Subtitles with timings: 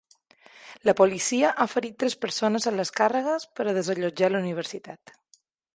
[0.89, 5.19] La policia ha ferit tres persones en les càrregues per a desallotjar la universitat.